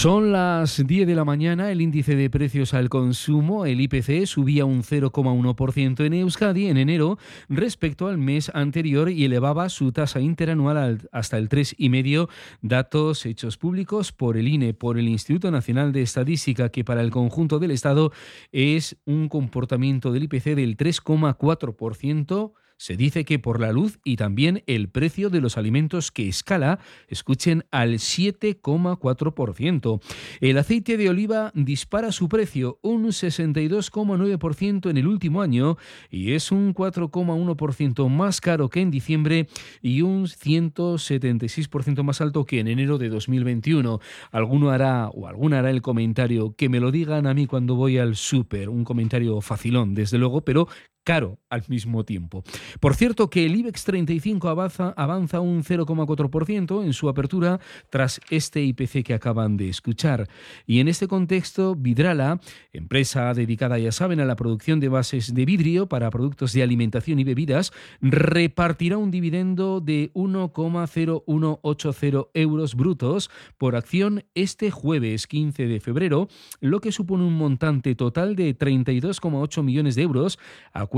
Son 0.00 0.30
las 0.30 0.86
10 0.86 1.08
de 1.08 1.16
la 1.16 1.24
mañana, 1.24 1.72
el 1.72 1.80
índice 1.80 2.14
de 2.14 2.30
precios 2.30 2.72
al 2.72 2.88
consumo, 2.88 3.66
el 3.66 3.80
IPC, 3.80 4.26
subía 4.26 4.64
un 4.64 4.84
0,1% 4.84 6.06
en 6.06 6.14
Euskadi 6.14 6.68
en 6.68 6.76
enero 6.76 7.18
respecto 7.48 8.06
al 8.06 8.16
mes 8.16 8.48
anterior 8.54 9.10
y 9.10 9.24
elevaba 9.24 9.68
su 9.68 9.90
tasa 9.90 10.20
interanual 10.20 11.08
hasta 11.10 11.36
el 11.36 11.48
3,5%, 11.48 12.28
datos 12.62 13.26
hechos 13.26 13.56
públicos 13.56 14.12
por 14.12 14.36
el 14.36 14.46
INE, 14.46 14.72
por 14.72 15.00
el 15.00 15.08
Instituto 15.08 15.50
Nacional 15.50 15.90
de 15.90 16.02
Estadística, 16.02 16.68
que 16.68 16.84
para 16.84 17.00
el 17.00 17.10
conjunto 17.10 17.58
del 17.58 17.72
Estado 17.72 18.12
es 18.52 18.98
un 19.04 19.28
comportamiento 19.28 20.12
del 20.12 20.22
IPC 20.22 20.54
del 20.54 20.76
3,4% 20.76 22.52
se 22.78 22.96
dice 22.96 23.24
que 23.24 23.38
por 23.38 23.60
la 23.60 23.72
luz 23.72 23.98
y 24.04 24.16
también 24.16 24.62
el 24.66 24.88
precio 24.88 25.28
de 25.28 25.40
los 25.40 25.58
alimentos 25.58 26.10
que 26.10 26.28
escala, 26.28 26.78
escuchen, 27.08 27.64
al 27.70 27.94
7,4%. 27.94 30.00
El 30.40 30.58
aceite 30.58 30.96
de 30.96 31.10
oliva 31.10 31.52
dispara 31.54 32.12
su 32.12 32.28
precio 32.28 32.78
un 32.82 33.06
62,9% 33.06 34.90
en 34.90 34.96
el 34.96 35.06
último 35.06 35.42
año 35.42 35.76
y 36.08 36.32
es 36.32 36.52
un 36.52 36.74
4,1% 36.74 38.08
más 38.08 38.40
caro 38.40 38.70
que 38.70 38.80
en 38.80 38.90
diciembre 38.90 39.48
y 39.82 40.02
un 40.02 40.26
176% 40.26 42.02
más 42.02 42.20
alto 42.20 42.44
que 42.44 42.60
en 42.60 42.68
enero 42.68 42.98
de 42.98 43.08
2021. 43.08 44.00
Alguno 44.30 44.70
hará 44.70 45.08
o 45.08 45.26
alguna 45.26 45.58
hará 45.58 45.70
el 45.70 45.82
comentario 45.82 46.54
que 46.56 46.68
me 46.68 46.80
lo 46.80 46.92
digan 46.92 47.26
a 47.26 47.34
mí 47.34 47.46
cuando 47.46 47.74
voy 47.74 47.98
al 47.98 48.14
súper, 48.14 48.68
un 48.68 48.84
comentario 48.84 49.40
facilón, 49.40 49.94
desde 49.94 50.18
luego, 50.18 50.42
pero 50.42 50.68
caro 51.08 51.40
al 51.48 51.64
mismo 51.68 52.04
tiempo. 52.04 52.44
Por 52.80 52.94
cierto 52.94 53.30
que 53.30 53.46
el 53.46 53.56
IBEX 53.56 53.84
35 53.84 54.50
avanza, 54.50 55.40
un 55.40 55.64
0,4% 55.64 56.84
en 56.84 56.92
su 56.92 57.08
apertura 57.08 57.60
tras 57.88 58.20
este 58.28 58.60
IPC 58.60 59.06
que 59.06 59.14
acaban 59.14 59.56
de 59.56 59.70
escuchar. 59.70 60.28
Y 60.66 60.80
en 60.80 60.88
este 60.88 61.08
contexto, 61.08 61.74
Vidrala, 61.74 62.42
empresa 62.74 63.32
dedicada, 63.32 63.78
ya 63.78 63.90
saben, 63.90 64.20
a 64.20 64.26
la 64.26 64.36
producción 64.36 64.80
de 64.80 64.90
bases 64.90 65.32
de 65.32 65.46
vidrio 65.46 65.88
para 65.88 66.10
productos 66.10 66.52
de 66.52 66.62
alimentación 66.62 67.18
y 67.18 67.24
bebidas, 67.24 67.72
repartirá 68.02 68.98
un 68.98 69.10
dividendo 69.10 69.80
de 69.80 70.12
1,0180 70.12 72.28
euros 72.34 72.74
brutos 72.74 73.30
por 73.56 73.76
acción 73.76 74.26
este 74.34 74.70
jueves 74.70 75.26
15 75.26 75.68
de 75.68 75.80
febrero, 75.80 76.28
lo 76.60 76.80
que 76.80 76.92
supone 76.92 77.24
un 77.24 77.38
montante 77.38 77.94
total 77.94 78.36
de 78.36 78.54
32,8 78.54 79.62
millones 79.62 79.94
de 79.94 80.02
euros 80.02 80.38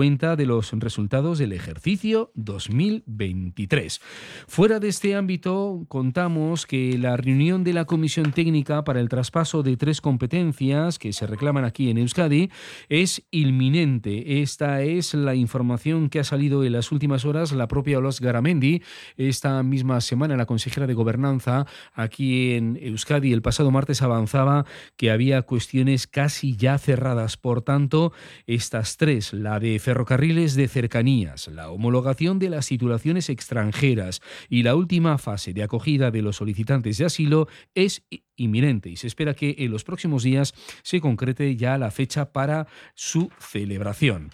cuenta 0.00 0.34
de 0.34 0.46
los 0.46 0.72
resultados 0.72 1.36
del 1.36 1.52
ejercicio 1.52 2.32
2023. 2.34 4.00
Fuera 4.48 4.80
de 4.80 4.88
este 4.88 5.14
ámbito, 5.14 5.84
contamos 5.88 6.64
que 6.64 6.96
la 6.96 7.18
reunión 7.18 7.64
de 7.64 7.74
la 7.74 7.84
Comisión 7.84 8.32
Técnica 8.32 8.82
para 8.82 9.00
el 9.00 9.10
traspaso 9.10 9.62
de 9.62 9.76
tres 9.76 10.00
competencias 10.00 10.98
que 10.98 11.12
se 11.12 11.26
reclaman 11.26 11.66
aquí 11.66 11.90
en 11.90 11.98
Euskadi 11.98 12.50
es 12.88 13.26
inminente. 13.30 14.40
Esta 14.40 14.80
es 14.80 15.12
la 15.12 15.34
información 15.34 16.08
que 16.08 16.20
ha 16.20 16.24
salido 16.24 16.64
en 16.64 16.72
las 16.72 16.92
últimas 16.92 17.26
horas. 17.26 17.52
La 17.52 17.68
propia 17.68 17.98
Olos 17.98 18.22
Garamendi, 18.22 18.80
esta 19.18 19.62
misma 19.62 20.00
semana, 20.00 20.38
la 20.38 20.46
consejera 20.46 20.86
de 20.86 20.94
Gobernanza 20.94 21.66
aquí 21.92 22.54
en 22.54 22.78
Euskadi, 22.80 23.34
el 23.34 23.42
pasado 23.42 23.70
martes 23.70 24.00
avanzaba 24.00 24.64
que 24.96 25.10
había 25.10 25.42
cuestiones 25.42 26.06
casi 26.06 26.56
ya 26.56 26.78
cerradas. 26.78 27.36
Por 27.36 27.60
tanto, 27.60 28.14
estas 28.46 28.96
tres, 28.96 29.34
la 29.34 29.60
de 29.60 29.78
ferrocarriles 29.90 30.54
de 30.54 30.68
cercanías, 30.68 31.48
la 31.48 31.68
homologación 31.68 32.38
de 32.38 32.48
las 32.48 32.68
titulaciones 32.68 33.28
extranjeras 33.28 34.20
y 34.48 34.62
la 34.62 34.76
última 34.76 35.18
fase 35.18 35.52
de 35.52 35.64
acogida 35.64 36.12
de 36.12 36.22
los 36.22 36.36
solicitantes 36.36 36.96
de 36.98 37.06
asilo 37.06 37.48
es 37.74 38.04
inminente 38.36 38.88
y 38.88 38.96
se 38.96 39.08
espera 39.08 39.34
que 39.34 39.56
en 39.58 39.72
los 39.72 39.82
próximos 39.82 40.22
días 40.22 40.54
se 40.84 41.00
concrete 41.00 41.56
ya 41.56 41.76
la 41.76 41.90
fecha 41.90 42.30
para 42.30 42.68
su 42.94 43.32
celebración. 43.40 44.30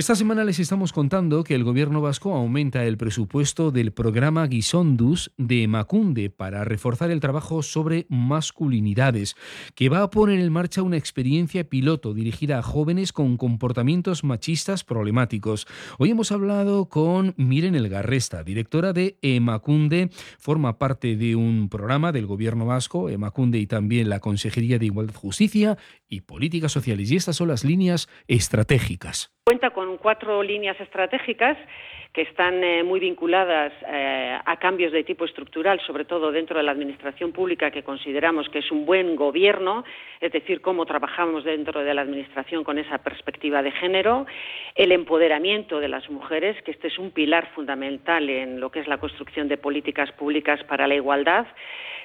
Esta 0.00 0.14
semana 0.14 0.44
les 0.44 0.58
estamos 0.58 0.94
contando 0.94 1.44
que 1.44 1.54
el 1.54 1.62
gobierno 1.62 2.00
vasco 2.00 2.34
aumenta 2.34 2.86
el 2.86 2.96
presupuesto 2.96 3.70
del 3.70 3.92
programa 3.92 4.46
Guisondus 4.46 5.30
de 5.36 5.68
Macunde 5.68 6.30
para 6.30 6.64
reforzar 6.64 7.10
el 7.10 7.20
trabajo 7.20 7.62
sobre 7.62 8.06
masculinidades, 8.08 9.36
que 9.74 9.90
va 9.90 10.02
a 10.02 10.08
poner 10.08 10.40
en 10.40 10.50
marcha 10.50 10.80
una 10.80 10.96
experiencia 10.96 11.68
piloto 11.68 12.14
dirigida 12.14 12.58
a 12.58 12.62
jóvenes 12.62 13.12
con 13.12 13.36
comportamientos 13.36 14.24
machistas 14.24 14.84
problemáticos. 14.84 15.66
Hoy 15.98 16.12
hemos 16.12 16.32
hablado 16.32 16.88
con 16.88 17.34
Miren 17.36 17.74
Elgarresta, 17.74 18.42
directora 18.42 18.94
de 18.94 19.18
Emacunde, 19.20 20.08
forma 20.38 20.78
parte 20.78 21.14
de 21.14 21.36
un 21.36 21.68
programa 21.68 22.10
del 22.10 22.24
gobierno 22.24 22.64
vasco, 22.64 23.10
Emacunde 23.10 23.58
y 23.58 23.66
también 23.66 24.08
la 24.08 24.20
Consejería 24.20 24.78
de 24.78 24.86
Igualdad, 24.86 25.14
Justicia 25.14 25.76
y 26.08 26.22
Políticas 26.22 26.72
Sociales. 26.72 27.10
Y 27.10 27.16
estas 27.16 27.36
son 27.36 27.48
las 27.48 27.64
líneas 27.64 28.08
estratégicas. 28.28 29.30
Cuenta 29.50 29.70
con 29.70 29.96
cuatro 29.96 30.44
líneas 30.44 30.80
estratégicas 30.80 31.58
que 32.12 32.22
están 32.22 32.62
eh, 32.62 32.84
muy 32.84 33.00
vinculadas 33.00 33.72
eh, 33.84 34.38
a 34.44 34.56
cambios 34.58 34.92
de 34.92 35.02
tipo 35.02 35.24
estructural, 35.24 35.80
sobre 35.88 36.04
todo 36.04 36.30
dentro 36.30 36.58
de 36.58 36.62
la 36.62 36.70
administración 36.70 37.32
pública, 37.32 37.72
que 37.72 37.82
consideramos 37.82 38.48
que 38.48 38.60
es 38.60 38.70
un 38.70 38.86
buen 38.86 39.16
gobierno, 39.16 39.82
es 40.20 40.30
decir, 40.30 40.60
cómo 40.60 40.86
trabajamos 40.86 41.42
dentro 41.42 41.82
de 41.82 41.92
la 41.92 42.02
administración 42.02 42.62
con 42.62 42.78
esa 42.78 42.98
perspectiva 42.98 43.60
de 43.60 43.72
género, 43.72 44.24
el 44.76 44.92
empoderamiento 44.92 45.80
de 45.80 45.88
las 45.88 46.08
mujeres, 46.10 46.62
que 46.62 46.70
este 46.70 46.86
es 46.86 46.96
un 46.96 47.10
pilar 47.10 47.48
fundamental 47.52 48.30
en 48.30 48.60
lo 48.60 48.70
que 48.70 48.78
es 48.78 48.86
la 48.86 48.98
construcción 48.98 49.48
de 49.48 49.56
políticas 49.56 50.12
públicas 50.12 50.62
para 50.62 50.86
la 50.86 50.94
igualdad, 50.94 51.48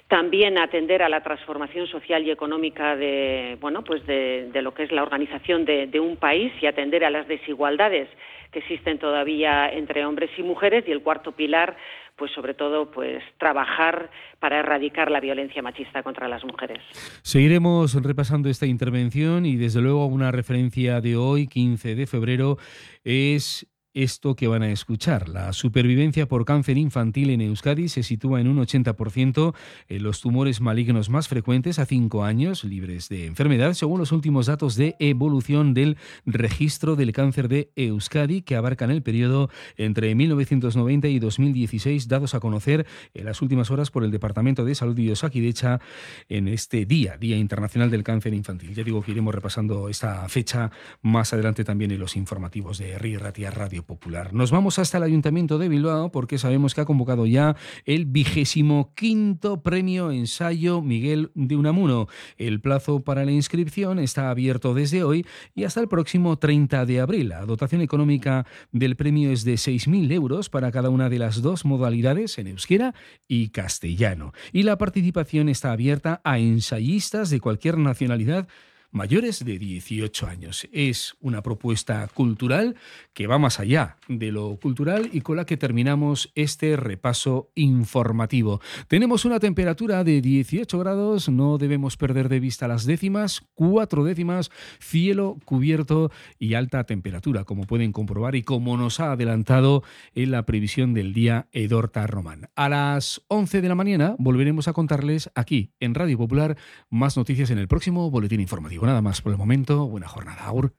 también 0.08 0.58
atender 0.58 1.02
a 1.02 1.10
la 1.10 1.24
transformación 1.24 1.88
social 1.88 2.24
y 2.24 2.32
económica 2.32 2.96
de, 2.96 3.58
bueno, 3.60 3.84
pues 3.84 4.06
de, 4.06 4.50
lo 4.62 4.74
que 4.74 4.84
es 4.84 4.92
la 4.92 5.02
organización 5.02 5.66
de, 5.66 5.88
de 5.88 6.00
un 6.00 6.18
país 6.18 6.52
y 6.62 6.68
atender 6.68 7.04
a 7.04 7.10
las 7.10 7.28
desigualdades 7.28 8.08
que 8.52 8.60
existen 8.60 9.00
todavía 9.00 9.70
entre 9.70 10.06
hombres 10.06 10.30
y 10.38 10.44
mujeres 10.44 10.86
y 10.88 10.92
el 10.92 11.02
cuarto 11.02 11.32
pilar 11.32 11.76
pues 12.16 12.32
sobre 12.32 12.54
todo 12.54 12.92
pues 12.92 13.22
trabajar 13.38 14.10
para 14.40 14.60
erradicar 14.60 15.12
la 15.12 15.20
violencia 15.20 15.62
machista 15.62 16.04
contra 16.04 16.28
las 16.28 16.44
mujeres. 16.44 16.80
Seguiremos 17.22 18.02
repasando 18.02 18.50
esta 18.50 18.66
intervención 18.66 19.46
y 19.46 19.58
desde 19.58 19.82
luego 19.82 20.06
una 20.06 20.32
referencia 20.32 21.02
de 21.02 21.18
hoy, 21.18 21.48
15 21.48 21.96
de 21.96 22.08
febrero, 22.08 22.58
es 23.04 23.68
esto 23.96 24.36
que 24.36 24.48
van 24.48 24.62
a 24.62 24.70
escuchar. 24.70 25.30
La 25.30 25.54
supervivencia 25.54 26.28
por 26.28 26.46
cáncer 26.46 26.78
infantil 26.78 27.30
en 27.32 27.42
Euskadi 27.42 27.88
se 27.88 28.04
sitúa 28.04 28.42
en 28.42 28.48
un 28.48 28.58
80% 28.58 29.56
en 29.88 30.04
los 30.04 30.22
tumores 30.22 30.62
malignos 30.62 31.10
más 31.10 31.28
frecuentes 31.28 31.80
a 31.80 31.86
5 31.86 32.24
años 32.24 32.64
libres 32.64 33.10
de 33.10 33.26
enfermedad, 33.26 33.74
según 33.74 34.00
los 34.00 34.12
últimos 34.12 34.46
datos 34.48 34.76
de 34.76 34.96
evolución 35.00 35.74
del 35.74 35.98
registro 36.26 36.96
del 36.96 37.14
cáncer 37.14 37.48
de 37.48 37.72
Euskadi, 37.76 38.42
que 38.42 38.56
abarcan 38.56 38.92
el 38.92 39.02
periodo 39.02 39.50
entre 39.78 40.14
1990 40.14 41.08
y 41.08 41.20
2016, 41.20 42.10
dados 42.10 42.36
a 42.36 42.42
conocer 42.42 42.86
en 43.14 43.26
las 43.26 43.42
últimas 43.42 43.72
horas 43.72 43.92
por 43.92 44.04
el 44.04 44.12
Departamento 44.12 44.66
de 44.66 44.76
Salud 44.76 44.96
de 44.96 45.14
Osakidecha 45.14 45.80
en 46.28 46.50
este 46.50 46.86
día, 46.86 47.18
Día 47.18 47.38
Internacional 47.38 47.90
del 47.90 48.04
Cáncer 48.04 48.34
Infantil. 48.34 48.74
Ya 48.76 48.84
digo 48.84 49.02
que 49.02 49.12
iremos 49.12 49.34
repasando 49.34 49.88
esta 49.88 50.28
fecha 50.28 50.70
más 51.02 51.32
adelante 51.32 51.64
también 51.64 51.92
en 51.92 52.00
los 52.00 52.18
informativos 52.18 52.78
de 52.78 52.98
RI 53.00 53.16
Ratia 53.16 53.52
Radio 53.52 53.85
Popular. 53.86 54.34
Nos 54.34 54.52
vamos 54.52 54.80
hasta 54.80 54.98
el 54.98 55.04
Ayuntamiento 55.04 55.58
de 55.58 55.70
Bilbao 55.70 56.12
porque 56.12 56.38
sabemos 56.38 56.74
que 56.74 56.82
ha 56.82 56.86
convocado 56.86 57.26
ya 57.26 57.56
el 57.86 58.06
vigésimo 58.06 58.94
quinto 58.96 59.62
premio 59.64 60.12
ensayo 60.12 60.82
Miguel 60.82 61.32
de 61.36 61.56
Unamuno. 61.56 62.08
El 62.38 62.62
plazo 62.62 63.04
para 63.04 63.26
la 63.26 63.32
inscripción 63.32 64.00
está 64.00 64.30
abierto 64.30 64.74
desde 64.74 65.04
hoy 65.04 65.26
y 65.54 65.64
hasta 65.64 65.80
el 65.82 65.88
próximo 65.88 66.38
30 66.38 66.86
de 66.86 67.00
abril. 67.00 67.30
La 67.30 67.46
dotación 67.46 67.82
económica 67.82 68.46
del 68.72 68.96
premio 68.96 69.32
es 69.32 69.44
de 69.44 69.54
6.000 69.54 70.12
euros 70.12 70.50
para 70.50 70.72
cada 70.72 70.90
una 70.90 71.10
de 71.10 71.20
las 71.20 71.42
dos 71.42 71.66
modalidades 71.66 72.38
en 72.38 72.48
euskera 72.48 72.94
y 73.28 73.50
castellano. 73.50 74.34
Y 74.52 74.64
la 74.64 74.78
participación 74.78 75.50
está 75.50 75.72
abierta 75.72 76.22
a 76.24 76.40
ensayistas 76.40 77.30
de 77.30 77.40
cualquier 77.40 77.78
nacionalidad 77.78 78.48
mayores 78.96 79.44
de 79.44 79.60
18 79.60 80.26
años. 80.26 80.68
Es 80.72 81.16
una 81.20 81.44
propuesta 81.44 82.08
cultural 82.14 82.76
que 83.14 83.28
va 83.28 83.38
más 83.38 83.60
allá 83.60 83.98
de 84.08 84.32
lo 84.32 84.56
cultural 84.56 85.10
y 85.12 85.20
con 85.20 85.36
la 85.36 85.46
que 85.46 85.58
terminamos 85.58 86.32
este 86.34 86.78
repaso 86.78 87.52
informativo. 87.56 88.62
Tenemos 88.88 89.26
una 89.26 89.40
temperatura 89.40 90.06
de 90.06 90.22
18 90.22 90.80
grados, 90.80 91.28
no 91.28 91.58
debemos 91.58 91.98
perder 91.98 92.30
de 92.30 92.40
vista 92.40 92.70
las 92.70 92.86
décimas, 92.86 93.44
cuatro 93.54 94.06
décimas, 94.06 94.50
cielo 94.80 95.38
cubierto 95.44 96.10
y 96.40 96.54
alta 96.54 96.86
temperatura, 96.86 97.44
como 97.44 97.66
pueden 97.66 97.92
comprobar 97.92 98.36
y 98.36 98.44
como 98.44 98.78
nos 98.78 99.02
ha 99.02 99.12
adelantado 99.12 99.84
en 100.14 100.32
la 100.32 100.46
previsión 100.46 100.94
del 100.94 101.14
día 101.14 101.48
Edorta 101.52 102.08
Román. 102.08 102.50
A 102.56 102.70
las 102.70 103.22
11 103.28 103.62
de 103.62 103.68
la 103.68 103.76
mañana 103.76 104.16
volveremos 104.20 104.70
a 104.70 104.74
contarles 104.74 105.30
aquí 105.36 105.74
en 105.82 105.96
Radio 105.96 106.18
Popular 106.18 106.56
más 106.90 107.18
noticias 107.18 107.52
en 107.52 107.58
el 107.58 107.68
próximo 107.68 108.10
boletín 108.10 108.40
informativo 108.40 108.85
nada 108.86 109.02
más 109.02 109.22
por 109.22 109.32
el 109.32 109.38
momento. 109.38 109.88
Buena 109.88 110.08
jornada, 110.08 110.46
Aur. 110.46 110.74